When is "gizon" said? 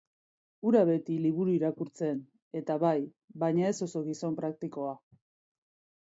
4.07-4.39